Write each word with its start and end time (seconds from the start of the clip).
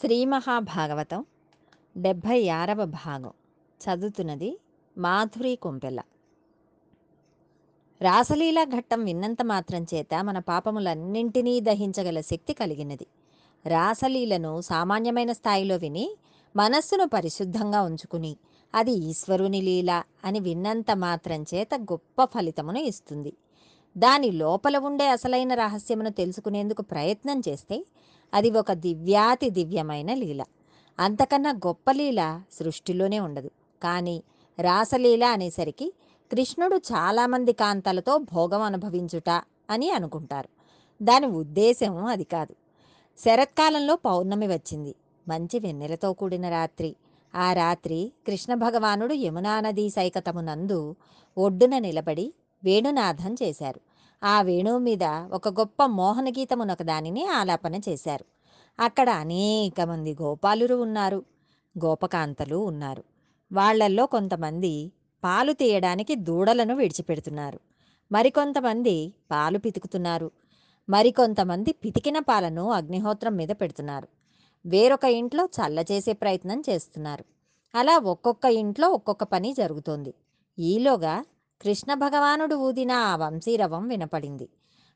శ్రీ 0.00 0.24
మహాభాగవతం 0.24 1.24
డెబ్భై 1.96 2.48
ఆరవ 2.48 2.84
భాగం. 2.84 3.32
చదువుతున్నది 3.80 4.60
మాధురి 4.98 5.56
కొంపెల్ల. 5.56 6.00
రాసలీలా 8.02 8.64
ఘట్టం 8.64 9.04
విన్నంత 9.04 9.42
మాత్రం 9.42 9.86
చేత 9.94 10.14
మన 10.22 10.38
పాపములన్నింటినీ 10.38 11.60
దహించగల 11.60 12.20
శక్తి 12.20 12.52
కలిగినది. 12.52 13.06
రాసలీలను 13.66 14.60
సామాన్యమైన 14.60 15.32
స్థాయిలో 15.32 15.76
విని 15.76 16.16
మనస్సును 16.56 17.08
పరిశుద్ధంగా 17.08 17.82
ఉంచుకుని 17.82 18.36
అది 18.74 18.92
ఈశ్వరుని 18.92 19.62
లీల 19.62 20.02
అని 20.24 20.40
విన్నంత 20.40 20.90
మాత్రం 20.96 21.44
చేత 21.54 21.74
గొప్ప 21.74 22.24
ఫలితమును 22.24 22.78
ఇస్తుంది. 22.78 23.32
దాని 23.98 24.30
లోపల 24.30 24.78
ఉండే 24.78 25.08
అసలైన 25.08 25.54
రహస్యమును 25.54 26.10
తెలుసుకునేందుకు 26.10 26.82
ప్రయత్నం 26.82 27.42
చేస్తే 27.48 27.86
అది 28.34 28.50
ఒక 28.50 28.72
దివ్యాతి 28.72 29.50
దివ్యమైన 29.50 30.14
లీల. 30.14 30.44
అంతకన్నా 30.98 31.50
గొప్ప 31.50 31.90
లీల 31.90 32.42
సృష్టిలోనే 32.52 33.20
ఉండదు. 33.20 33.50
కానీ 33.82 34.22
రాసలీల 34.60 35.24
అనేసరికి 35.24 35.92
కృష్ణుడు 36.32 36.76
చాలామంది 36.76 37.52
కాంతలతో 37.52 38.18
భోగం 38.18 38.62
అనుభవించుట 38.62 39.42
అని 39.70 39.90
అనుకుంటారు. 39.90 40.48
దాని 41.04 41.26
ఉద్దేశం 41.26 42.04
అది 42.04 42.24
కాదు. 42.24 42.54
శరత్కాలంలో 43.24 43.96
పౌర్ణమి 43.96 44.46
వచ్చింది. 44.46 44.94
మంచి 45.28 45.58
వెన్నెలతో 45.58 46.12
కూడిన 46.12 46.48
రాత్రి. 46.48 46.96
ఆ 47.34 47.52
రాత్రి 47.52 48.12
కృష్ణ 48.26 48.54
భగవానుడు 48.54 49.14
యమునా 49.14 49.60
నదీ 49.60 49.90
సైకతమునందు 49.90 50.96
ఒడ్డున 51.38 51.78
నిలబడి 51.78 52.32
వేణునాథం 52.64 53.34
చేశారు. 53.42 53.80
ఆ 54.24 54.42
వేణువు 54.42 54.78
మీద 54.78 55.04
ఒక 55.32 55.48
గొప్ప 55.48 55.86
మోహన 55.86 56.28
గీతమునొక 56.28 56.82
దానిని 56.82 57.26
ఆలాపన 57.26 57.74
చేశారు. 57.88 58.24
అక్కడ 58.80 59.10
అనేక 59.10 59.80
మంది 59.80 60.16
గోపాలురు 60.22 60.74
ఉన్నారు 60.74 61.24
గోపకాంతలు 61.84 62.56
ఉన్నారు. 62.56 63.04
వాళ్ళల్లో 63.52 64.06
కొంతమంది 64.06 64.92
పాలు 65.24 65.52
తీయడానికి 65.52 66.14
దూడలను 66.14 66.74
విడిచిపెడుతున్నారు. 66.76 67.60
మరికొంతమంది 68.12 69.12
పాలు 69.30 69.58
పితుకుతున్నారు. 69.58 70.30
మరికొంతమంది 70.88 71.72
పితికిన 71.72 72.18
పాలను 72.18 72.70
అగ్నిహోత్రం 72.70 73.36
మీద 73.36 73.48
పెడుతున్నారు. 73.48 74.08
వేరొక 74.66 75.04
ఇంట్లో 75.04 75.44
చల్ల 75.44 75.78
చేసే 75.78 76.12
ప్రయత్నం 76.12 76.62
చేస్తున్నారు. 76.70 77.24
అలా 77.74 77.98
ఒక్కొక్క 77.98 78.44
ఇంట్లో 78.44 78.88
ఒక్కొక్క 78.88 79.24
పని 79.24 79.52
జరుగుతోంది. 79.52 80.14
ఈలోగా 80.58 81.24
కృష్ణ 81.60 81.94
భగవానుడు 81.94 82.54
ఊదిన 82.56 82.92
ఆ 82.92 83.16
వంశీరవం 83.16 83.88
వినపడింది. 83.88 84.48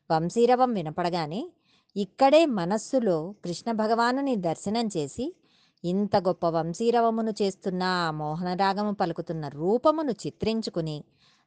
వంశీరవం 0.09 0.73
వినపడగానే 0.73 1.41
ఇక్కడే 1.95 2.45
మనస్సులో 2.45 3.35
కృష్ణ 3.45 3.71
భగవానుని 3.71 4.35
దర్శనం 4.35 4.89
చేసి 4.97 5.35
ఇంత 5.83 6.15
గొప్ప 6.17 6.45
వంశీరవమును 6.47 7.33
చేస్తున్న 7.41 7.83
ఆ 7.83 8.11
మోహనరాగము 8.11 8.91
పలుకుతున్న 8.91 9.47
రూపమును 9.47 10.11
చిత్రించుకుని 10.11 10.97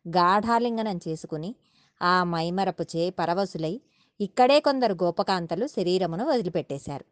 గాఢాలింగనం 0.09 1.01
చేసుకుని 1.09 1.55
ఆ 2.03 2.25
మైమరపుచే 2.25 3.11
పరవశులై 3.11 3.81
ఇక్కడే 4.21 4.61
కొందరు 4.61 4.95
గోపకాంతలు 4.95 5.67
శరీరమును 5.67 6.25
వదిలిపెట్టేశారు. 6.25 7.05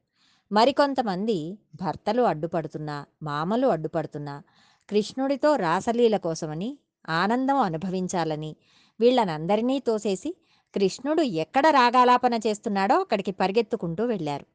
మరికొంతమంది 0.53 1.39
భర్తలు 1.75 2.23
అడ్డుపడుతున్నా 2.23 3.07
మామలు 3.23 3.67
అడ్డుపడుతున్నా 3.67 4.43
కృష్ణుడితో 4.89 5.57
రాసలీల 5.57 6.17
కోసమని 6.17 6.79
ఆనందం 7.09 7.57
అనుభవించాలని. 7.57 8.57
వీళ్ళనందరినీ 9.01 9.79
తోసేసి 9.79 10.37
కృష్ణుడు 10.75 11.23
ఎక్కడ 11.23 11.67
రాగాలాపన 11.67 12.35
చేస్తున్నాడో 12.35 13.01
అక్కడికి 13.01 13.31
పరిగెత్తుకుంటూ 13.31 14.05
వెళ్ళారు. 14.05 14.47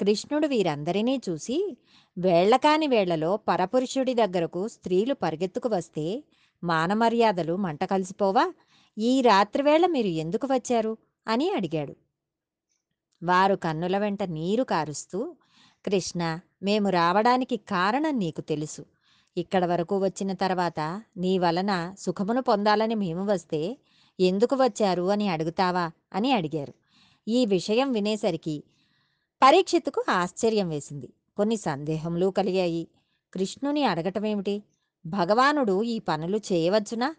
కృష్ణుడు 0.00 0.46
వీరందరినీ 0.46 1.20
చూసి 1.30 1.76
వేళ్ళకాని 2.18 2.86
వేళ్ళలో 2.86 3.36
పరపురుషుడి 3.36 4.14
దగ్గరకు 4.14 4.68
స్త్రీలు 4.68 5.14
పరిగెత్తుకు 5.14 5.68
వస్తే 5.68 6.24
మానమర్యాదలు 6.64 7.56
మంట 7.56 7.84
కలిసిపోవా? 7.84 8.52
ఈ 8.98 9.20
రాత్రివేళ 9.20 9.86
మీరు 9.86 10.06
ఎందుకు 10.06 10.46
వచ్చారు? 10.46 10.96
అని 11.28 11.50
అడిగాడు. 11.50 11.96
వారు 13.22 13.54
కన్నుల 13.54 13.98
వెంట 13.98 14.22
నీరు 14.22 14.64
కారుస్తూ 14.64 15.36
కృష్ణ 15.86 16.40
మేము 16.62 16.90
రావడానికి 16.90 17.56
కారణం 17.56 18.18
నీకు 18.18 18.40
తెలుసు. 18.40 18.84
ఇక్కడ 19.36 19.64
వరకు 19.64 19.98
వచ్చిన 19.98 20.32
తర్వాత 20.32 21.02
నీ 21.16 21.38
వలన 21.38 21.94
సుఖమును 21.98 22.42
పొందాలని 22.42 22.94
మేము 22.94 23.24
వస్తే 23.24 23.78
ఎందుకు 24.20 24.54
వచ్చారు 24.56 25.10
అని 25.10 25.28
అడుగుతావా 25.28 25.90
అని 26.12 26.32
అడిగారు. 26.32 26.74
ఈ 27.28 27.46
విషయం 27.46 27.92
వినేసరికి 27.92 28.62
పరీక్షిత్తుకు 29.42 30.04
ఆశ్చర్యం 30.10 30.68
వేసింది. 30.68 31.08
కొన్ని 31.36 31.56
సందేహములు 31.56 32.26
కలిగాయి. 32.26 32.88
కృష్ణుని 33.32 33.84
అడగటమేమిటి? 33.84 34.62
భగవానుడు 35.06 35.82
ఈ 35.82 35.98
పనులు 35.98 36.40
చేయవచ్చునా? 36.52 37.14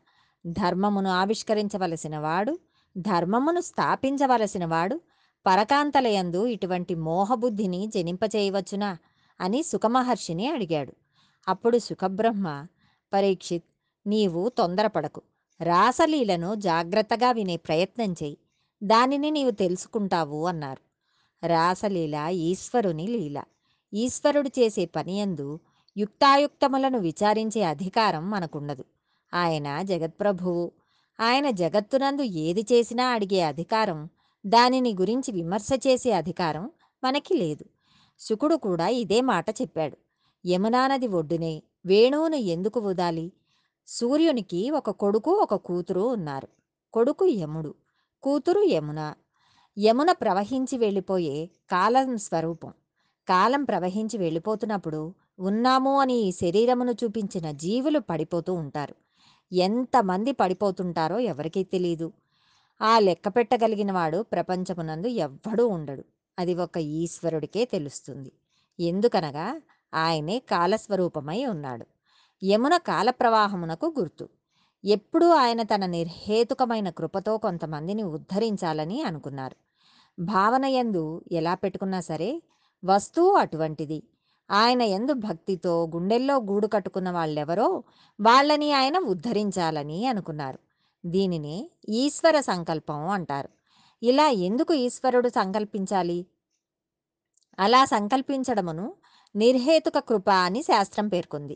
ధర్మమును 0.48 1.10
ఆవిష్కరించవలసిన 1.10 2.18
వాడు 2.18 2.60
ధర్మమును 2.98 3.62
స్థాపించవలసిన 3.62 4.66
వాడు 4.66 5.02
పరకాంతలయందు 5.46 6.46
ఇటువంటి 6.46 6.96
మోహబుద్ధిని 6.96 7.88
జనింపచేయవచ్చునా 7.88 8.98
అని 9.40 9.64
సుఖమహర్షిని 9.64 10.48
అడిగాడు. 10.48 10.94
అప్పుడు 11.48 11.78
సుఖబ్రహ్మ 11.78 12.68
పరీక్షిత్ 13.14 13.64
నీవు 14.08 14.50
తొందరపడకు. 14.50 15.22
రాసలీలను 15.62 16.56
జాగ్రత్తగా 16.56 17.32
వినే 17.32 17.58
ప్రయత్నం 17.58 18.16
చేయి 18.24 18.38
దానిని 18.84 19.32
నీవు 19.32 19.52
తెలుసుకుంటావు 19.52 20.46
అన్నారు. 20.46 20.82
రాసలీల 21.48 22.16
ఈశ్వరుని 22.32 23.08
లీల. 23.08 23.44
ఈశ్వరుడు 23.94 24.50
చేసే 24.60 24.86
పనియందు 24.86 25.60
యుక్తాయుక్తములను 25.98 27.00
విచారించే 27.00 27.64
అధికారం 27.64 28.32
మనకుండదు. 28.32 28.86
ఆయన 29.34 29.82
జగత్ప్రభువు. 29.82 30.72
ఆయన 31.20 31.50
జగత్తునందు 31.52 32.22
ఏది 32.22 32.62
చేసినా 32.62 33.06
అడిగే 33.08 33.42
అధికారం 33.42 34.10
దానిని 34.46 34.94
గురించి 34.94 35.32
విమర్శ 35.32 35.70
చేసే 35.88 36.12
అధికారం 36.12 36.72
మనకి 37.04 37.34
లేదు. 37.34 37.66
శుకుడు 38.20 38.56
కూడా 38.56 38.88
ఇదే 38.88 39.22
మాట 39.22 39.50
చెప్పాడు. 39.50 39.98
యమునా 40.46 40.88
నది 40.88 41.08
ఒడ్డునే 41.08 41.64
వేణువును 41.86 42.36
ఎందుకు 42.36 42.80
ఉదాలి 42.80 43.32
సూర్యునికి 43.88 44.72
ఒక 44.72 44.90
కొడుకు 44.90 45.32
ఒక 45.32 45.56
కూతురు 45.56 46.02
ఉన్నారు. 46.02 46.48
కొడుకు 46.94 47.26
యముడు 47.26 47.74
కూతురు 48.24 48.64
యమున. 48.64 49.14
యమున 49.80 50.12
ప్రవహించి 50.12 50.78
వెళ్ళిపోయే 50.78 51.50
కాలం 51.72 52.18
స్వరూపం. 52.18 52.74
కాలం 53.30 53.64
ప్రవహించి 53.64 54.18
వెళ్ళిపోతున్నప్పుడు 54.18 55.14
ఉన్నాము 55.40 56.00
అని 56.00 56.14
ఈ 56.14 56.32
శరీరమును 56.32 56.92
చూపించిన 56.92 57.52
జీవులు 57.52 58.00
పడిపోతూ 58.00 58.54
ఉంటారు. 58.54 58.96
ఎంతమంది 59.52 60.32
పడిపోతుంటారో 60.32 61.20
ఎవరికీ 61.20 61.64
తెలియదు 61.64 62.14
ఆ 62.82 63.00
లెక్క 63.00 63.28
పెట్టగలిగిన 63.28 63.92
వాడు 63.92 64.22
ప్రపంచమునందు 64.32 65.08
ఎవ్వడూ 65.08 65.68
ఉండడు. 65.68 66.04
అది 66.40 66.56
ఒక 66.56 66.78
ఈశ్వరుడికే 66.78 67.66
తెలుస్తుంది. 67.66 68.32
ఎందుకనగా 68.80 69.62
ఆయనే 69.96 70.40
కాలస్వరూపమై 70.40 71.46
ఉన్నాడు. 71.46 71.86
యమున 72.44 72.78
కాలప్రవాహమునకు 72.78 73.94
గుర్తు. 74.00 74.30
ఎప్పుడూ 74.86 75.30
ఆయన 75.30 75.62
తన 75.62 75.86
నిర్హేతుకమైన 75.86 76.90
కృపతో 76.90 77.38
కొంతమందిని 77.38 78.04
ఉద్ధరించాలని 78.04 79.02
అనుకున్నారు. 79.02 79.56
భావన 80.20 80.66
ఎందు 80.66 81.22
ఎలా 81.32 81.56
పెట్టుకున్నా 81.56 82.00
సరే 82.00 82.42
వస్తువు 82.86 83.32
అటువంటిది. 83.36 84.04
ఆయన 84.52 84.82
ఎందు 84.82 85.14
భక్తితో 85.14 85.92
గుండెల్లో 85.96 86.36
గూడు 86.36 86.68
కట్టుకున్న 86.68 87.12
వాళ్ళెవరో 87.12 87.84
వాళ్ళని 88.22 88.72
ఆయన 88.72 88.98
ఉద్ధరించాలని 89.00 90.08
అనుకున్నారు. 90.08 90.60
దీనినే 91.06 91.70
ఈశ్వర 91.90 92.40
సంకల్పం 92.40 93.08
అంటారు. 93.08 93.50
ఇలా 94.04 94.30
ఎందుకు 94.30 94.74
ఈశ్వరుడు 94.74 95.30
సంకల్పించాలి? 95.30 96.26
అలా 97.60 97.86
సంకల్పించడమును 97.86 98.96
నిర్హేతుక 99.36 99.98
కృప 100.00 100.30
అని 100.30 100.62
శాస్త్రం 100.64 101.08
పేర్కొంది. 101.08 101.56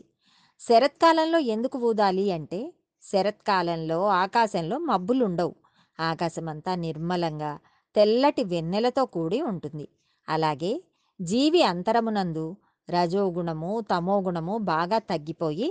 శరత్కాలంలో 0.60 1.38
ఎందుకు 1.38 1.78
ఊదాలి 1.78 2.24
అంటే 2.32 2.60
శరత్కాలంలో 3.04 4.06
ఆకాశంలో 4.06 4.78
మబ్బులుండవు. 4.78 5.54
ఆకాశమంతా 6.00 6.74
నిర్మలంగా 6.74 7.52
తెల్లటి 7.96 8.44
వెన్నెలతో 8.44 9.04
కూడి 9.06 9.40
ఉంటుంది. 9.42 9.86
అలాగే 10.28 10.72
జీవి 11.20 11.62
అంతరమునందు 11.62 12.44
రజోగుణము 12.88 13.80
తమోగుణము 13.90 14.58
బాగా 14.58 14.98
తగ్గిపోయి 15.10 15.68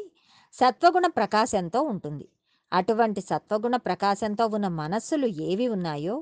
సత్వగుణ 0.53 1.07
ప్రకాశంతో 1.07 1.81
ఉంటుంది. 1.81 2.25
అటువంటి 2.71 3.21
సత్వగుణ 3.21 3.75
ప్రకాశంతో 3.75 4.45
ఉన్న 4.47 4.67
మనస్సులు 4.81 5.27
ఏవి 5.27 5.67
ఉన్నాయో 5.67 6.15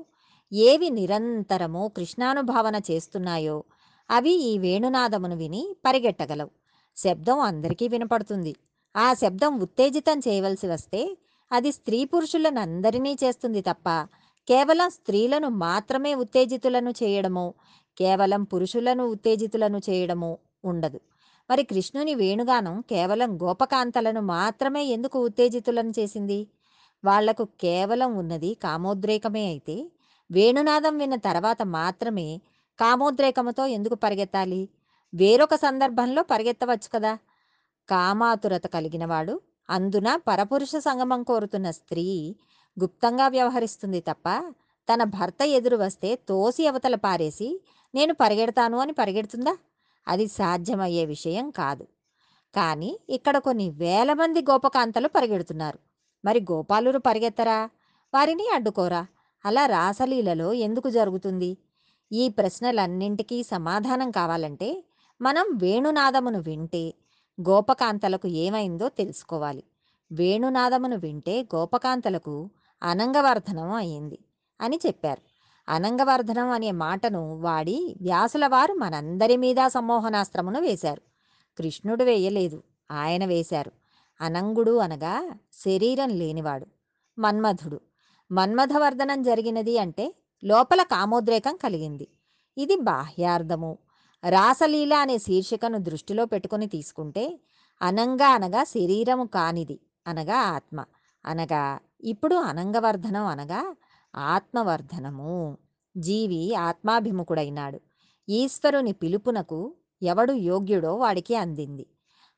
ఏవి 0.52 0.88
నిరంతరము 0.90 1.82
కృష్ణానుభావన 1.96 2.76
చేస్తున్నాయో 2.90 3.56
అవి 4.10 4.32
ఈ 4.50 4.52
వేణునాదమును 4.58 5.36
విని 5.36 5.62
పరిగెట్టగలవు. 5.86 6.50
శబ్దం 6.96 7.38
అందరికీ 7.40 7.88
వినపడుతుంది. 7.88 8.52
ఆ 8.94 9.14
శబ్దం 9.14 9.60
ఉత్తేజితం 9.60 10.18
చేయవలసి 10.18 10.66
వస్తే 10.68 11.00
అది 11.50 11.72
స్త్రీ 11.72 12.04
పురుషులను 12.04 12.60
అందరినీ 12.60 13.12
చేస్తుంది 13.24 13.60
తప్ప 13.60 13.88
కేవలం 14.48 14.90
స్త్రీలను 14.90 15.48
మాత్రమే 15.48 16.14
ఉత్తేజితులను 16.14 16.90
చేయడము 16.90 17.46
కేవలం 17.98 18.42
పురుషులను 18.44 19.04
ఉత్తేజితులను 19.04 19.78
చేయడము 19.78 20.38
ఉండదు. 20.64 20.98
మరి 21.50 21.62
కృష్ణుని 21.62 22.14
వేణుగానం 22.14 22.74
కేవలం 22.90 23.30
గోపకాంతలను 23.42 24.20
మాత్రమే 24.20 24.84
ఎందుకు 24.84 25.18
ఉత్తేజితులను 25.24 25.92
చేసింది? 25.98 26.40
వాళ్ళకు 27.04 27.44
కేవలం 27.60 28.10
ఉన్నది 28.16 28.50
కామోద్రేకమే 28.62 29.44
అయితే 29.46 29.76
వేణునాదం 30.30 30.98
విన్న 30.98 31.16
తర్వాత 31.16 31.62
మాత్రమే 31.62 32.28
కామోద్రేకముతో 32.80 33.66
ఎందుకు 33.66 33.94
పరిగెత్తాలి? 33.94 34.68
వేరొక 35.14 35.54
సందర్భంలో 35.54 36.22
పరిగెత్తవచ్చు 36.22 36.88
కదా. 36.94 37.18
కామాతురత 37.88 38.66
కలిగినవాడు 38.66 39.40
అందున 39.70 40.16
పరపురుష 40.28 40.76
సంగమం 40.76 41.22
కోరుతున్న 41.22 41.70
స్త్రీ 41.70 42.36
గుప్తంగా 42.80 43.28
వ్యవహరిస్తుంది 43.28 44.00
తప్ప 44.00 44.54
తన 44.88 45.04
భర్త 45.04 45.42
ఎదురు 45.42 45.76
వస్తే 45.76 46.18
తోసి 46.28 46.66
అవతల 46.66 46.94
పారేసి 46.94 47.60
నేను 47.94 48.14
పరిగెడతాను 48.14 48.78
అని 48.78 48.92
పరిగెడుతుందా? 48.92 49.56
అది 50.08 50.26
సాధ్యమయ్యే 50.28 51.04
విషయం 51.04 51.50
కాదు. 51.50 51.86
కానీ 52.54 53.00
ఇక్కడ 53.08 53.38
కొన్ని 53.38 53.70
వేల 53.70 54.12
మంది 54.12 54.42
గోపకాంతలు 54.42 55.08
పరిగెడుతున్నారు. 55.08 55.78
మరి 56.24 56.40
గోపాలురు 56.40 56.98
పరిగెత్తరా? 56.98 57.70
వారిని 58.14 58.48
అడ్డుకోరా? 58.54 59.06
అలా 59.44 59.66
రాసలీలలో 59.66 60.52
ఎందుకు 60.52 60.90
జరుగుతుంది? 60.90 61.56
ఈ 62.12 62.28
ప్రశ్నలన్నింటికీ 62.28 63.42
సమాధానం 63.42 64.10
కావాలంటే 64.10 64.84
మనం 65.20 65.58
వేణునాదమును 65.62 66.40
వింటే 66.40 66.94
గోపకాంతలకు 67.40 68.28
ఏమైందో 68.28 68.88
తెలుసుకోవాలి. 68.88 69.64
వేణునాదమును 70.12 70.96
వింటే 70.96 71.42
గోపకాంతలకు 71.54 72.50
అనంగవర్ధనం 72.82 73.70
అయింది 73.72 74.18
అని 74.60 74.80
చెప్పారు. 74.86 75.22
అనంగవర్ధనం 75.68 76.48
అనే 76.48 76.70
మాటను 76.70 77.40
వాడి 77.40 77.96
వ్యాసుల 78.02 78.46
వారు 78.46 78.74
మనందరి 78.74 79.36
మీద 79.36 79.56
సమ్మోహనాస్త్రమును 79.66 80.60
వేశారు. 80.60 81.02
కృష్ణుడు 81.58 82.04
వేయలేదు 82.04 82.62
ఆయన 82.90 83.24
వేశారు. 83.24 83.72
అనంగుడు 84.20 84.76
అనగా 84.76 85.38
శరీరం 85.64 86.08
లేనివాడు 86.08 86.66
మన్మధుడు. 87.18 87.80
మన్మథవర్ధనం 88.32 89.22
జరిగినది 89.22 89.78
అంటే 89.78 90.14
లోపల 90.44 90.82
కామోద్రేకం 90.82 91.56
కలిగింది. 91.56 92.08
ఇది 92.58 92.76
బాహ్యార్థము. 92.76 93.78
రాసలీల 94.28 94.94
అనే 94.94 95.18
శీర్షికను 95.18 95.78
దృష్టిలో 95.78 96.24
పెట్టుకుని 96.24 96.66
తీసుకుంటే 96.66 97.40
అనంగా 97.82 98.28
అనగా 98.28 98.64
శరీరము 98.64 99.26
కానిది 99.26 99.80
అనగా 100.06 100.36
ఆత్మ. 100.36 100.84
అనగా 101.26 101.78
ఇప్పుడు 102.04 102.34
అనంగవర్ధనం 102.34 103.26
అనగా 103.26 103.76
ఆత్మవర్ధనము. 104.16 105.58
జీవి 105.96 106.54
ఆత్మాభిముఖుడైనాడు. 106.54 107.80
ఈశ్వరుని 108.28 108.92
పిలుపునకు 108.92 109.74
ఎవడు 110.02 110.32
యోగ్యుడో 110.32 110.94
వాడికి 110.94 111.34
అందింది. 111.34 111.86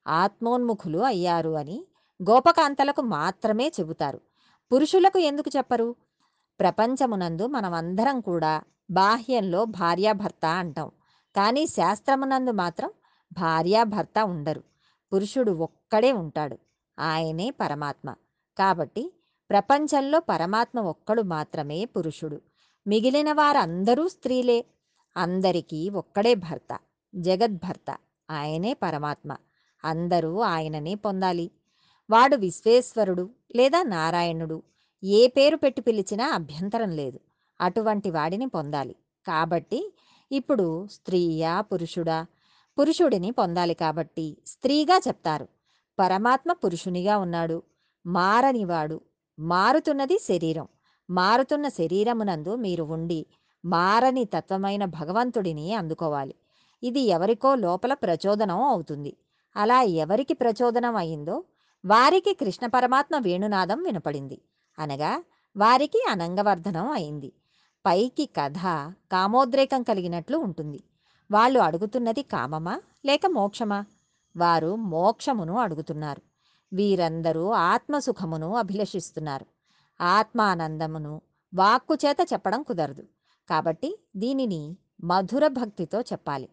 ఆత్మోన్ముఖులు 0.09 0.99
అయ్యారు 0.99 1.51
అని 1.51 1.87
గోపకాంతలకు 2.31 3.03
మాత్రమే 3.03 3.73
చెబుతారు. 3.81 4.21
పురుషులకు 4.73 5.19
ఎందుకు 5.19 5.51
చెప్పరు? 5.57 5.95
ప్రపంచమునందు 6.61 7.47
మనమందరం 7.47 8.21
కూడా 8.21 8.63
బాహ్యంలో 8.91 9.65
భార్యాభర్త 9.65 10.47
అంటాం. 10.47 10.91
కానీ 11.37 11.67
శాస్త్రమునందు 11.67 12.51
మాత్రం 12.51 12.91
భార్యాభర్త 13.33 14.19
ఉండరు. 14.19 14.65
పురుషుడు 15.13 15.53
ఒక్కడే 15.53 16.13
ఉంటాడు. 16.13 16.59
ఆయనే 16.99 17.51
పరమాత్మ. 17.51 18.15
కాబట్టి 18.59 19.15
ప్రపంచంలో 19.51 20.21
పరమాత్మ 20.21 20.81
ఒక్కడు 20.81 21.23
మాత్రమే 21.23 21.85
పురుషుడు. 21.85 22.41
మిగిలిన 22.87 23.33
వారందరూ 23.33 24.09
స్త్రీలే. 24.09 24.67
అందరికీ 25.17 25.89
ఒక్కడే 25.89 26.35
భర్త. 26.35 26.79
జగద్భర్త. 27.15 27.97
ఆయనే 28.31 28.73
పరమాత్మ. 28.73 29.37
అందరూ 29.85 30.41
ఆయననే 30.41 30.95
పొందాలి. 30.95 31.51
వాడు 32.11 32.37
విశ్వేశ్వరుడు 32.37 33.31
లేదా 33.57 33.83
నారాయణుడు. 33.83 34.63
ఏ 35.05 35.27
పేరు 35.27 35.57
పెట్టి 35.57 35.83
పిలిచినా 35.83 36.29
అభ్యంతరం 36.29 36.91
లేదు. 36.91 37.21
అటువంటి 37.61 38.11
వాడిని 38.11 38.47
పొందాలి. 38.47 38.97
కాబట్టి 39.27 39.95
ఇప్పుడు 40.33 40.87
స్త్రీయా 40.87 41.61
పురుషుడా? 41.61 42.27
పురుషుడిని 42.79 43.31
పొందాలి 43.31 43.75
కాబట్టి 43.75 44.37
స్త్రీగా 44.47 45.01
చెప్తారు. 45.09 45.49
పరమాత్మ 45.99 46.53
పురుషునిగా 46.53 47.19
ఉన్నాడు. 47.19 47.63
మారనివాడు 48.07 49.01
మారుతున్నది 49.39 50.19
శరీరం. 50.19 50.69
మారుతున్న 51.11 51.69
శరీరమునందు 51.69 52.55
మీరు 52.55 52.85
ఉండి 52.85 53.27
మారని 53.65 54.25
తత్వమైన 54.25 54.85
భగవంతుడిని 54.85 55.75
అందుకోవాలి. 55.75 56.35
ఇది 56.83 57.01
ఎవరికో 57.01 57.55
లోపల 57.55 57.95
ప్రచోదనం 57.95 58.63
అవుతుంది. 58.63 59.17
అలా 59.57 59.83
ఎవరికి 59.83 60.35
ప్రచోదనం 60.35 60.97
అయిందో 60.97 61.45
వారికి 61.87 62.35
కృష్ణ 62.35 62.67
పరమాత్మ 62.67 63.19
వేణునాదం 63.19 63.83
వినపడింది. 63.83 64.41
అనగా 64.79 65.25
వారికి 65.57 66.05
అనంగవర్ధనం 66.11 66.91
అయింది. 66.91 67.33
పైకి 67.87 68.27
కథ 68.27 68.59
కామోద్రేకం 69.13 69.83
కలిగినట్లు 69.83 70.39
ఉంటుంది. 70.39 70.85
వాళ్ళు 71.31 71.61
అడుగుతున్నది 71.61 72.23
కామమా 72.23 72.81
లేక 73.07 73.21
మోక్షమా? 73.27 73.85
వారు 74.37 74.77
మోక్షమును 74.77 75.59
అడుగుతున్నారు. 75.59 76.23
వీరందరూ 76.73 77.51
ఆత్మసుఖమును 77.51 78.55
అభిలషిస్తున్నారు. 78.55 79.47
ఆత్మానందమును 80.01 81.23
వాక్కు 81.55 81.95
చేత 81.95 82.17
చెప్పడం 82.33 82.63
కుదరదు. 82.63 83.03
కాబట్టి 83.51 83.99
దీనిని 84.17 84.77
మధుర 85.05 85.47
భక్తితో 85.47 86.01
చెప్పాలి. 86.01 86.49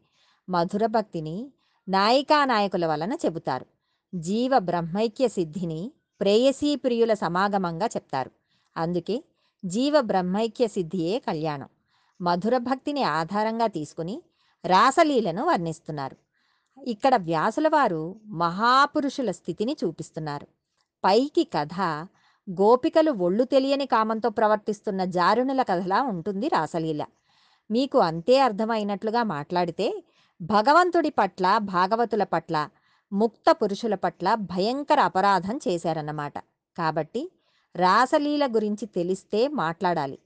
మధుర 0.49 0.85
భక్తిని 0.85 1.51
నాయికా 1.89 2.45
నాయకుల 2.45 2.85
వలన 2.85 3.13
చెబుతారు. 3.13 3.65
జీవ 4.15 4.59
బ్రహ్మైక్య 4.59 5.27
సిద్ధిని 5.27 5.91
ప్రేయసీ 6.21 6.75
ప్రియుల 6.75 7.13
సమాగమంగా 7.13 7.85
చెప్తారు. 7.85 8.31
అందుకే 8.77 9.23
జీవ 9.65 10.01
బ్రహ్మైక్య 10.01 10.67
సిద్ధియే 10.67 11.19
కళ్యాణం. 11.19 11.69
మధుర 12.21 12.57
భక్తిని 12.57 13.03
ఆధారంగా 13.03 13.67
తీసుకుని 13.67 14.21
రాసలీలను 14.65 15.45
వర్ణిస్తున్నారు. 15.45 16.17
ఇక్కడ 16.87 17.15
వ్యాసుల 17.15 17.67
వారు 17.67 18.19
మహాపురుషుల 18.25 19.31
స్థితిని 19.31 19.77
చూపిస్తున్నారు. 19.83 20.47
పైకి 21.03 21.43
కథ 21.43 21.79
గోపికలు 22.47 23.11
ఒళ్ళు 23.11 23.43
తెలియని 23.43 23.85
కామంతో 23.85 24.29
ప్రవర్తిస్తున్న 24.29 25.03
జారుణుల 25.03 25.61
కథలా 25.61 26.01
ఉంటుంది 26.01 26.47
రాసలీల. 26.47 27.05
మీకు 27.71 27.97
అంతే 27.97 28.39
అర్థమైనట్లుగా 28.39 29.23
మాట్లాడితే 29.23 30.03
భగవంతుడి 30.41 31.09
పట్ల 31.09 31.57
భాగవతుల 31.57 32.23
పట్ల 32.23 32.69
ముక్త 33.11 33.51
పురుషుల 33.51 33.95
పట్ల 33.95 34.35
భయంకర 34.35 34.99
అపరాధం 34.99 35.59
చేశారన్నమాట. 35.67 36.37
కాబట్టి 36.77 37.21
రాసలీల 37.75 38.45
గురించి 38.45 38.85
తెలిస్తే 38.85 39.47
మాట్లాడాలి. 39.47 40.17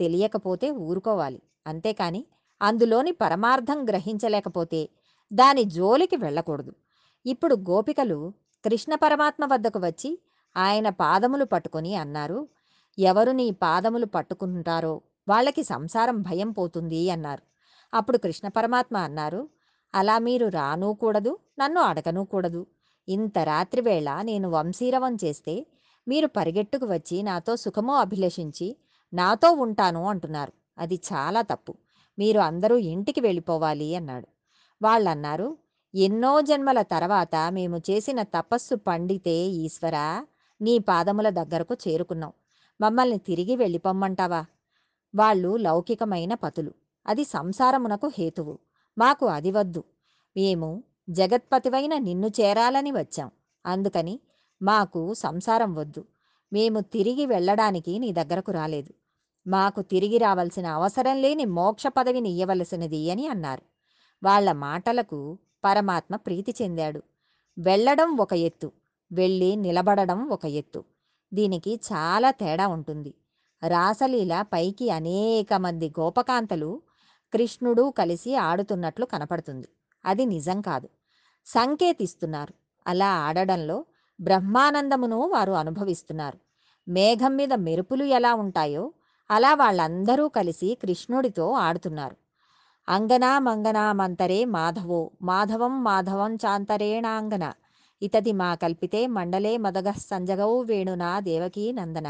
తెలియకపోతే 0.00 0.70
ఊరుకోవాలి. 0.70 1.42
అంతేకాని 1.66 2.24
అందులోని 2.60 3.12
పరమార్థం 3.12 3.78
గ్రహించలేకపోతే 3.88 4.88
దాని 5.32 5.64
జోలికి 5.64 6.16
వెళ్ళకూడదు. 6.16 6.72
ఇప్పుడు 7.26 7.54
గోపికలు 7.70 8.32
కృష్ణ 8.64 8.94
పరమాత్మ 8.94 9.44
వద్దకు 9.44 9.78
వచ్చి 9.78 10.18
ఆయన 10.56 10.88
పాదములు 10.88 11.44
పట్టుకొని 11.44 11.94
అన్నారు 11.94 12.48
ఎవరు 12.98 13.32
నీ 13.32 13.50
పాదములు 13.50 14.06
పట్టుకుంటారో 14.06 15.00
వాళ్ళకి 15.28 15.62
సంసారం 15.64 16.22
భయం 16.22 16.50
పోతుంది 16.50 17.10
అన్నారు. 17.10 17.42
అప్పుడు 17.94 18.18
కృష్ణ 18.18 18.48
పరమాత్మ 18.48 18.96
అన్నారు 18.96 19.48
అలా 19.94 20.18
మీరు 20.18 20.46
రానూ 20.46 20.92
కూడదు 20.92 21.38
నన్ను 21.58 21.80
అడగనూ 21.80 22.24
కూడదు. 22.24 22.66
ఇంత 23.08 23.38
రాత్రివేళ 23.38 24.22
నేను 24.22 24.50
వంశీరవం 24.50 25.16
చేస్తే 25.24 25.66
మీరు 26.08 26.26
పరిగెట్టుకు 26.26 26.86
వచ్చి 26.86 27.22
నాతో 27.22 27.56
సుఖమో 27.56 27.94
అభిలషించి 27.94 28.76
నాతో 29.14 29.52
ఉంటాను 29.52 30.08
అంటున్నారు. 30.08 30.52
అది 30.78 31.00
చాలా 31.12 31.42
తప్పు. 31.42 31.74
మీరు 32.18 32.40
అందరూ 32.40 32.76
ఇంటికి 32.76 33.20
వెళ్ళిపోవాలి 33.20 33.94
అన్నాడు. 33.94 34.28
వాళ్ళన్నారు 34.82 35.58
ఎన్నో 35.94 36.40
జన్మల 36.40 36.82
తర్వాత 36.82 37.36
మేము 37.50 37.76
చేసిన 37.76 38.22
తపస్సు 38.22 38.74
పండితే 38.74 39.36
ఈశ్వరా 39.48 40.26
నీ 40.60 40.78
పాదముల 40.78 41.28
దగ్గరకు 41.30 41.76
చేరుకున్నాం. 41.88 42.32
మమ్మల్ని 42.80 43.18
తిరిగి 43.18 43.56
వెళ్ళిపోమ్మంటావా? 43.56 44.44
వాళ్ళు 45.14 45.56
లౌకికమైన 45.56 46.34
పతులు. 46.34 46.72
అది 47.06 47.24
సంసారమునకు 47.24 48.10
హేతువు. 48.18 48.58
మాకు 48.98 49.26
అది 49.26 49.50
వద్దు. 49.50 49.84
మేము 50.36 50.84
జగత్పతివైన 51.10 51.98
నిన్ను 51.98 52.28
చేరాలని 52.28 52.90
వచ్చాం. 52.92 53.30
అందుకని 53.66 54.20
మాకు 54.62 55.14
సంసారం 55.14 55.74
వద్దు. 55.74 56.04
మేము 56.52 56.80
తిరిగి 56.80 57.26
వెళ్ళడానికి 57.26 57.98
నీ 57.98 58.12
దగ్గరకు 58.12 58.52
రాలేదు. 58.52 58.92
మాకు 59.46 59.82
తిరిగి 59.82 60.18
రావాల్సిన 60.18 60.66
అవసరం 60.66 61.22
లేని 61.22 61.44
మోక్ష 61.44 61.86
పదవిని 61.86 62.28
ఇయ్యవలసినది 62.28 63.10
అని 63.10 63.26
అన్నారు. 63.26 63.62
వాళ్ళ 64.22 64.52
మాటలకు 64.52 65.38
పరమాత్మ 65.64 66.16
ప్రీతి 66.16 66.54
చెందాడు. 66.62 67.02
వెళ్ళడం 67.58 68.16
ఒక 68.16 68.32
ఎత్తు 68.32 68.72
వెళ్ళి 69.12 69.56
నిలబడడం 69.56 70.28
ఒక 70.28 70.46
ఎత్తు. 70.46 70.84
దీనికి 71.34 71.80
చాలా 71.92 72.30
తేడా 72.30 72.68
ఉంటుంది. 72.68 73.14
రాసలీల 73.68 74.42
పైకి 74.42 74.90
అనేక 74.90 75.54
మంది 75.54 75.88
గోపకాంతలు 76.00 76.82
కృష్ణుడు 77.32 77.94
కలిసి 77.98 78.34
ఆడుతున్నట్లు 78.34 79.04
కనపడుతుంది. 79.04 79.68
అది 80.04 80.24
నిజం 80.24 80.60
కాదు. 80.60 80.88
సంకేతిస్తున్నారు. 81.46 82.54
అలా 82.86 83.08
ఆడడంలో 83.08 83.84
బ్రహ్మానందమును 84.20 85.20
వారు 85.26 85.52
అనుభవిస్తున్నారు. 85.52 86.38
మేఘం 86.88 87.36
మీద 87.36 87.52
మెరుపులు 87.52 88.04
ఎలా 88.04 88.34
ఉంటాయో 88.34 88.92
అలా 89.30 89.54
వాళ్ళందరూ 89.54 90.28
కలిసి 90.28 90.78
కృష్ణుడితో 90.82 91.52
ఆడుతున్నారు. 91.52 92.16
అంగనా 92.88 93.38
మంగనామంతరే 93.38 94.44
మాధవో 94.44 95.10
మాధవం 95.22 95.84
మాధవం 95.84 96.34
చాంతరేణాంగన 96.34 97.52
ఇతది 98.02 98.32
మా 98.32 98.54
కల్పితే 98.54 99.06
మండలే 99.06 99.56
మదగ 99.56 99.90
సంజగౌ 99.90 100.62
వేణునా 100.62 101.20
దేవకీ 101.20 101.72
నందన. 101.72 102.08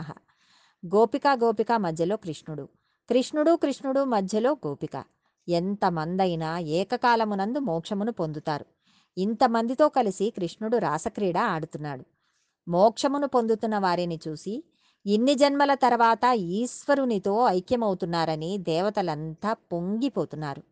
గోపిక 0.86 1.22
గోపిక 1.28 1.72
మధ్యలో 1.72 2.16
కృష్ణుడు. 2.16 2.68
కృష్ణుడు 3.10 3.56
కృష్ణుడు 3.56 4.04
మధ్యలో 4.04 4.56
గోపిక. 4.66 5.04
ఎంతమందైనా 5.48 6.58
ఏకకాలమునందు 6.58 7.58
మోక్షమును 7.58 8.12
పొందుతారు. 8.12 8.66
ఇంతమందితో 9.18 9.88
కలిసి 9.88 10.30
కృష్ణుడు 10.30 10.76
రాసక్రీడ 10.76 11.38
ఆడుతున్నాడు. 11.38 12.04
మోక్షమును 12.68 13.26
పొందుతున్న 13.26 13.78
వారిని 13.78 14.20
చూసి 14.28 14.64
ఇన్ని 15.06 15.34
జన్మల 15.34 15.74
తర్వాత 15.74 16.34
ఈశ్వరునితో 16.34 17.46
ఐక్యమవుతున్నారని 17.46 18.58
దేవతలంతా 18.58 19.52
పొంగిపోతున్నారు. 19.52 20.62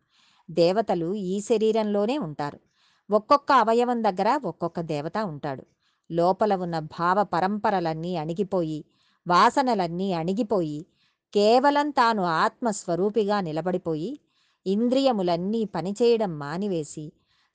దేవతలు 0.51 1.13
ఈ 1.13 1.39
శరీరంలోనే 1.39 2.17
ఉంటారు. 2.17 2.59
ఒక్కొక్క 3.11 3.51
అవయవం 3.51 4.03
దగ్గర 4.03 4.39
ఒక్కొక్క 4.45 4.81
దేవత 4.81 5.17
ఉంటాడు. 5.17 5.65
లోపల 6.11 6.55
ఉన్న 6.55 6.79
భావ 6.79 7.23
పరంపరలన్నీ 7.23 8.15
అణిగిపోయి 8.15 8.85
వాసనలన్నీ 9.27 10.13
అణిగిపోయి 10.13 10.85
కేవలం 11.33 11.87
తాను 11.91 12.23
ఆత్మస్వరూపిగా 12.43 13.37
నిలబడిపోయి 13.41 14.11
ఇంద్రియములన్నీ 14.65 15.61
పనిచేయడం 15.65 16.31
మానివేసి 16.37 17.05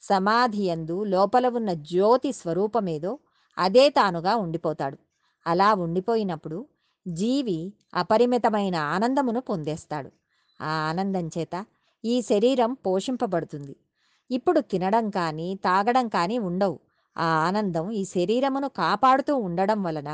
సమాధియందు 0.03 0.97
లోపల 1.05 1.47
ఉన్న 1.49 1.71
జ్యోతి 1.91 2.31
స్వరూపమేదో 2.33 3.13
అదే 3.59 3.85
తానుగా 3.91 4.33
ఉండిపోతాడు. 4.37 4.97
అలా 5.47 5.69
ఉండిపోయినప్పుడు 5.75 6.59
జీవి 7.07 7.59
అపరిమితమైన 7.95 8.77
ఆనందమును 8.95 9.41
పొందేస్తాడు. 9.41 10.11
ఆ 10.61 10.73
ఆనందం 10.91 11.27
చేత 11.37 11.55
ఈ 12.05 12.15
శరీరం 12.23 12.71
పోషింపబడుతుంది. 12.87 13.75
ఇప్పుడు 14.31 14.61
తినడం 14.71 15.07
కానీ 15.11 15.49
తాగడం 15.65 16.07
కానీ 16.09 16.39
ఉండవు. 16.39 16.77
ఆ 17.17 17.29
ఆనందం 17.49 17.87
ఈ 17.93 18.03
శరీరమును 18.15 18.69
కాపాడుతూ 18.77 19.33
ఉండడం 19.49 19.81
వలన 19.83 20.11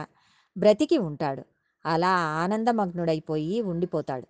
బ్రతికి 0.56 0.98
ఉంటాడు. 1.08 1.42
అలా 1.86 2.08
ఆనందమగ్నుడైపోయి 2.08 3.60
ఉండిపోతాడు. 3.60 4.26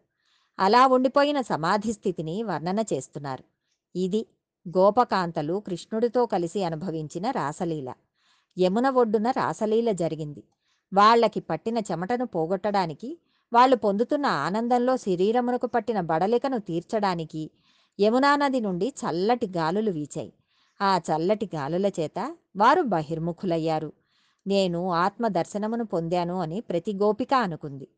అలా 0.59 0.87
ఉండిపోయిన 0.87 1.41
సమాధి 1.41 1.93
స్థితిని 1.93 2.43
వర్ణన 2.43 2.81
చేస్తున్నారు. 2.93 3.45
ఇది 3.97 4.27
గోపకాంతలు 4.79 5.63
కృష్ణుడితో 5.67 6.27
కలిసి 6.27 6.65
అనుభవించిన 6.65 7.31
రాసలీల. 7.31 7.93
యమున 8.59 8.91
ఒడ్డున 8.91 9.31
రాసలీల 9.31 9.93
జరిగింది. 9.93 10.43
వాళ్ళకి 10.95 11.41
పట్టిన 11.41 11.79
చెమటను 11.79 12.27
పోగొట్టడానికి 12.27 13.19
వాళ్ళు 13.53 13.77
పొందుతున్న 13.77 14.27
ఆనందంలో 14.27 14.97
శరీరమునకు 14.97 15.67
పట్టిన 15.67 16.01
బడలికను 16.01 16.59
తీర్చడానికి 16.59 17.51
యమునా 18.01 18.37
నది 18.37 18.61
నుండి 18.61 18.89
చల్లటి 18.89 19.47
గాలులు 19.57 19.91
వీచాయి. 19.91 20.33
ఆ 20.81 20.99
చల్లటి 20.99 21.51
గాలుల 21.55 21.87
చేత 21.87 22.37
వారు 22.57 22.83
బహిర్ముఖులయ్యారు. 22.83 23.93
నేను 24.47 24.91
ఆత్మదర్శనమును 24.91 25.85
పొందాను 25.85 26.41
అని 26.41 26.61
ప్రతి 26.61 26.95
గోపిక 26.95 27.35
అనుకుంది. 27.35 27.89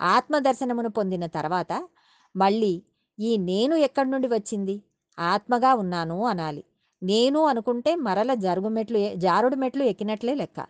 ఆత్మదర్శనమును 0.00 0.88
పొందిన 0.88 1.26
తర్వాత 1.26 1.88
మళ్ళీ 2.36 2.82
ఈ 3.20 3.36
నేను 3.36 3.74
ఎక్కడి 3.74 4.10
నుండి 4.10 4.28
వచ్చింది? 4.28 4.82
ఆత్మగా 5.18 5.74
ఉన్నాను 5.74 6.24
అనాలి. 6.24 6.64
నేను 7.02 7.44
అనుకుంటే 7.44 7.94
మరల 7.94 8.34
జరుగు 8.34 8.68
మెట్లు 8.68 9.14
జారుడు 9.14 9.56
మెట్లు 9.56 9.82
ఎక్కినట్లే 9.82 10.34
లెక్క. 10.34 10.66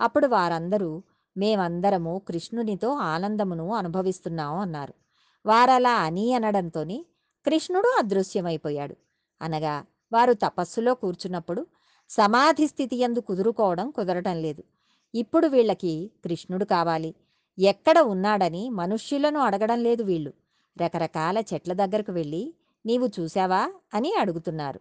అప్పుడు 0.00 0.26
వారందరూ 0.26 1.02
మేమందరము 1.36 2.22
కృష్ణునితో 2.28 2.88
ఆనందమును 2.88 3.74
అనుభవిస్తున్నాము 3.74 4.60
అన్నారు. 4.60 4.94
వారలా 5.46 5.92
అని 5.92 6.34
అనడంతో 6.34 6.84
కృష్ణుడు 7.46 7.96
అదృశ్యమైపోయాడు. 7.98 8.96
అనగా 9.42 9.84
వారు 10.12 10.32
తపస్సులో 10.32 10.94
కూర్చున్నప్పుడు 10.94 11.66
సమాధి 12.16 12.66
స్థితి 12.66 12.96
యందు 12.96 13.18
కుదురుకోవడం 13.18 13.90
కుదరటం 13.90 14.42
లేదు. 14.42 14.62
ఇప్పుడు 15.14 15.46
వీళ్ళకి 15.46 16.10
కృష్ణుడు 16.24 16.64
కావాలి. 16.64 17.14
ఎక్కడ 17.58 17.98
ఉన్నాడని 17.98 18.70
మనుష్యులను 18.70 19.40
అడగడం 19.40 19.82
లేదు 19.82 20.02
వీళ్ళు. 20.02 20.32
రకరకాల 20.82 21.38
చెట్ల 21.38 21.72
దగ్గరకు 21.72 22.12
వెళ్ళి 22.12 22.54
నీవు 22.86 23.10
చూశావా? 23.20 23.68
అని 23.94 24.14
అడుగుతున్నారు. 24.14 24.80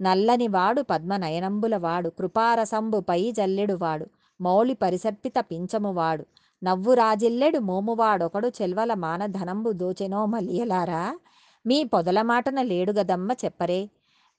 నల్లని 0.00 0.48
వాడు 0.48 0.82
పద్మనయనంబుల 0.82 1.76
వాడు 1.76 2.08
కృపారసంబు 2.08 3.00
పై 3.00 3.32
జల్లెడు 3.32 3.74
వాడు 3.74 4.06
మౌలి 4.40 4.74
పరిసర్పిత 4.74 5.34
పించమువాడు 5.40 6.26
నవ్వు 6.64 6.94
రాజిల్లెడు 6.94 7.58
మోమువాడొకడు 7.58 8.48
చెల్వల 8.48 8.94
మానధనంబు 8.94 9.72
దోచెనో 9.72 10.26
మలియలారా 10.26 11.18
మీ 11.66 11.84
పొదల 11.84 12.22
మాటన 12.22 12.62
లేడు 12.62 12.92
గదమ్మ 12.92 13.32
చెప్పరే. 13.32 13.88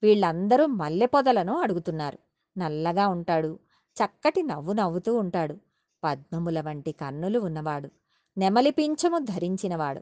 వీళ్ళందరూ 0.04 0.66
మల్లె 0.66 1.06
పొదలను 1.06 1.62
అడుగుతున్నారు. 1.62 2.20
నల్లగా 2.58 3.08
ఉంటాడు. 3.08 3.60
చక్కటి 3.86 4.44
నవ్వు 4.44 4.74
నవ్వుతూ 4.74 5.16
ఉంటాడు. 5.16 5.58
పద్మముల 6.04 6.62
వంటి 6.62 6.92
కన్నులు 6.92 7.40
ఉన్నవాడు. 7.40 7.90
నెమలి 8.38 8.72
పింఛము 8.72 9.18
ధరించినవాడు. 9.18 10.02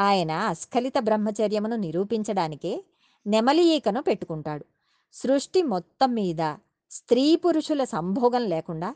ఆయన 0.00 0.30
అస్ఖలిత 0.30 0.92
బ్రహ్మచర్యమును 0.98 1.76
నిరూపించడానికే 1.76 2.84
నెమలి 3.26 3.64
ఈకను 3.64 4.02
పెట్టుకుంటాడు. 4.02 4.66
సృష్టి 5.12 5.62
మొత్తం 5.62 6.14
మీద 6.14 6.54
స్త్రీ 6.90 7.36
పురుషుల 7.36 7.84
సంభోగం 7.84 8.44
లేకుండా 8.44 8.94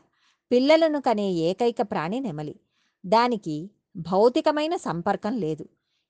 పిల్లలను 0.51 1.01
కనే 1.01 1.31
ఏకైక 1.31 1.75
ప్రాణి 1.81 2.19
నెమలి. 2.19 2.55
దానికి 3.05 3.71
భౌతికమైన 3.95 4.75
సంపర్కం 4.75 5.37
లేదు. 5.37 5.65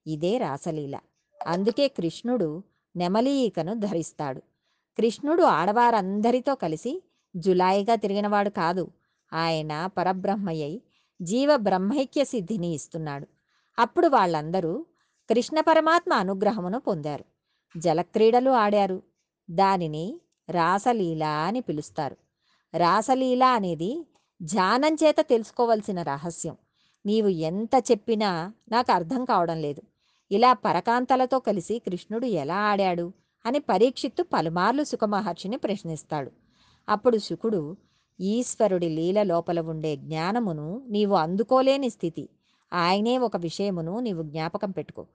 ఇదే 0.08 0.38
రాసలీల. 0.38 1.00
అందుకే 1.48 1.88
కృష్ణుడు 1.88 2.64
నెమలీకను 2.98 3.74
ధరిస్తాడు. 3.74 4.40
కృష్ణుడు 4.98 5.44
ఆడవారందరితో 5.44 6.56
కలిసి 6.56 7.04
జులాయిగా 7.36 7.96
తిరిగినవాడు 7.96 8.50
కాదు. 8.50 8.92
ఆయన 9.34 9.86
పరబ్రహ్మయ్యై 9.86 10.82
జీవ 11.22 11.58
బ్రహ్మైక్య 11.58 12.24
సిద్ధిని 12.24 12.68
ఇస్తున్నాడు. 12.68 13.28
అప్పుడు 13.80 14.08
వాళ్ళందరూ 14.08 14.86
కృష్ణ 15.30 15.60
పరమాత్మ 15.60 16.14
అనుగ్రహమును 16.14 16.80
పొందారు. 16.80 17.26
జలక్రీడలు 17.78 18.52
ఆడారు. 18.52 19.02
దానిని 19.52 20.22
రాసలీల 20.50 21.24
అని 21.24 21.62
పిలుస్తారు. 21.62 22.18
రాసలీల 22.78 23.44
అనేది 23.44 24.08
ధ్యానం 24.42 24.98
చేత 25.04 25.16
తెలుసుకోవలసిన 25.22 26.02
రహస్యం. 26.02 26.58
నీవు 27.06 27.28
ఎంత 27.28 27.84
చెప్పినా 27.92 28.54
నాకు 28.72 28.92
అర్థం 28.92 29.26
కావడం 29.26 29.62
లేదు. 29.62 29.82
ఇలా 30.32 30.54
పరకాంతలతో 30.54 31.40
కలిసి 31.40 31.80
కృష్ణుడు 31.80 32.26
ఎలా 32.26 32.56
ఆడాడు 32.56 33.14
అని 33.46 33.60
పరీక్షిత్తు 33.60 34.24
పలుమార్లు 34.24 34.84
సుఖమహర్షిని 34.84 35.58
ప్రశ్నిస్తాడు. 35.58 36.32
అప్పుడు 36.90 37.18
శుకుడు 37.18 37.78
ఈశ్వరుడి 38.20 38.90
లీల 38.90 39.24
లోపల 39.24 39.60
ఉండే 39.60 39.96
జ్ఞానమును 39.96 40.86
నీవు 40.90 41.16
అందుకోలేని 41.16 41.90
స్థితి. 41.90 42.30
ఆయనే 42.74 43.18
ఒక 43.18 43.38
విషయమును 43.38 44.00
నీవు 44.00 44.24
జ్ఞాపకం 44.24 44.72
పెట్టుకో. 44.72 45.08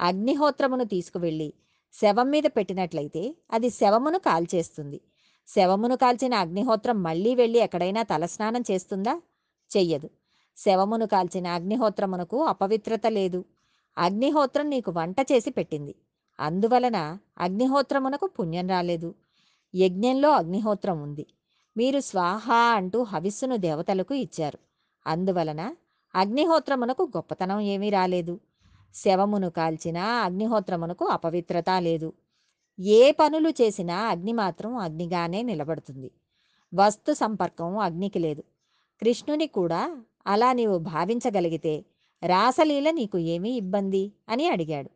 అగ్నిహోత్రమును 0.00 0.84
తీసుకువెళ్ళి 0.84 1.52
శవం 1.94 2.30
మీద 2.30 2.42
పెట్టినట్లయితే 2.46 3.34
అది 3.52 3.70
శవమును 3.70 4.18
కాల్చేస్తుంది. 4.18 5.00
శవమును 5.48 5.96
కాల్చిన 5.96 6.34
అగ్నిహోత్రం 6.34 7.02
మళ్ళీ 7.02 7.34
వెళ్ళి 7.34 7.58
ఎక్కడైనా 7.58 8.02
తలస్నానం 8.02 8.62
చేస్తుందా? 8.70 9.22
చెయ్యదు. 9.76 10.10
శవమును 10.56 11.06
కాల్చిన 11.06 11.46
అగ్నిహోత్రమునకు 11.46 12.44
అపవిత్రత 12.44 13.06
లేదు. 13.06 13.44
అగ్నిహోత్రం 13.96 14.70
నీకు 14.70 14.90
వంట 14.90 15.16
చేసి 15.32 15.50
పెట్టింది. 15.50 15.94
అందువలన 16.40 17.18
అగ్నిహోత్రమునకు 17.38 18.26
పుణ్యం 18.26 18.68
రాలేదు. 18.68 19.14
యజ్ఞంలో 19.74 20.30
అగ్నిహోత్రం 20.30 21.02
ఉంది. 21.02 21.26
మీరు 21.76 22.00
స్వాహ 22.00 22.50
అంటూ 22.52 23.02
హవిస్సును 23.02 23.56
దేవతలకు 23.56 24.14
ఇచ్చారు. 24.14 24.58
అందువలన 25.06 25.74
అగ్నిహోత్రమునకు 26.14 27.02
గొప్పతనం 27.16 27.60
ఏమీ 27.60 27.90
రాలేదు. 27.90 28.40
శవమును 28.94 29.50
కాల్చినా 29.50 30.04
అగ్నిహోత్రమునకు 30.20 31.04
అపవిత్రత 31.06 31.70
లేదు. 31.78 32.12
ఏ 32.78 33.12
పనులు 33.12 33.50
చేసినా 33.50 33.96
అగ్ని 33.96 34.32
మాత్రం 34.32 34.76
అగ్నిగానే 34.76 35.42
నిలబడుతుంది. 35.42 36.10
వస్తు 36.74 37.12
సంపర్కం 37.12 37.78
అగ్నికి 37.78 38.18
లేదు. 38.18 38.42
కృష్ణుని 39.02 39.46
కూడా 39.46 39.82
అలా 40.26 40.52
నీవు 40.52 40.78
భావించగలిగితే 40.78 41.74
రాసలీల 42.26 42.90
నీకు 42.90 43.18
ఏమీ 43.18 43.50
ఇబ్బంది? 43.50 44.12
అని 44.28 44.48
అడిగాడు. 44.48 44.90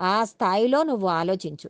ఆ 0.00 0.24
స్థాయిలో 0.24 0.82
నువ్వు 0.82 1.08
ఆలోచించు. 1.08 1.68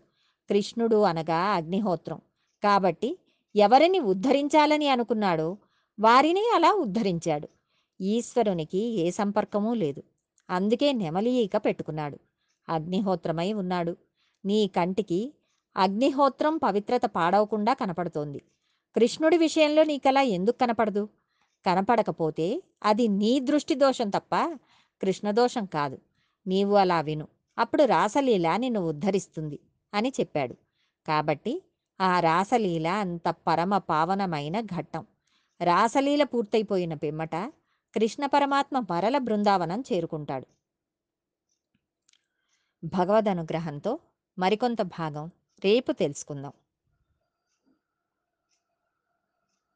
కృష్ణుడు 0.48 1.02
అనగా 1.02 1.36
అగ్నిహోత్రం. 1.36 2.20
కాబట్టి 2.62 3.18
ఎవరిని 3.56 4.00
ఉద్ధరించాలని 4.00 4.88
అనుకున్నాడో 4.88 5.56
వారిని 6.00 6.50
అలా 6.54 6.72
ఉద్ధరించాడు. 6.72 7.48
ఈశ్వరునికి 8.00 8.78
ఏ 8.78 9.10
సంపర్కమూ 9.10 9.74
లేదు. 9.74 10.02
అందుకే 10.50 10.92
నెమలి 10.92 11.30
ఈక 11.30 11.56
పెట్టుకున్నాడు. 11.56 12.18
అగ్నిహోత్రమై 12.68 13.52
ఉన్నాడు. 13.52 13.96
నీ 14.44 14.66
కంటికి 14.66 15.34
అగ్నిహోత్రం 15.76 16.56
పవిత్రత 16.56 17.00
పాడవకుండా 17.04 17.72
కనపడుతోంది. 17.72 18.42
కృష్ణుడి 18.96 19.38
విషయంలో 19.38 19.84
నీకలా 19.84 20.22
ఎందుకు 20.22 20.58
కనపడదు? 20.58 21.08
కనపడకపోతే 21.66 22.62
అది 22.82 23.08
నీ 23.08 23.40
దృష్టి 23.40 23.74
దోషం 23.74 24.10
తప్ప 24.10 24.58
కృష్ణదోషం 25.02 25.64
కాదు. 25.66 25.98
నీవు 26.46 26.74
అలా 26.74 27.00
విను. 27.00 27.28
అప్పుడు 27.58 27.82
రాసలీల 27.82 28.56
నిన్ను 28.56 28.80
ఉద్ధరిస్తుంది 28.80 29.58
అని 29.94 30.12
చెప్పాడు. 30.20 30.54
కాబట్టి 31.06 31.62
ఆ 32.00 32.20
రాసలీల 32.20 32.86
అంత 32.86 33.28
పరమ 33.28 33.78
పావనమైన 33.78 34.60
ఘట్టం. 34.60 35.06
రాసలీల 35.64 36.24
పూర్తయిపోయిన 36.24 36.94
పిమ్మట 36.94 37.34
కృష్ణ 37.94 38.26
పరమాత్మ 38.26 38.78
మరల 38.90 39.18
బృందావనం 39.18 39.84
చేరుకుంటాడు. 39.92 40.46
భగవద్ 42.84 43.28
అనుగ్రహంతో 43.28 43.98
మరికొంత 44.38 44.82
భాగం 44.82 45.30
రేపు 45.64 45.92
తెలుసుకుందాం. 45.92 46.52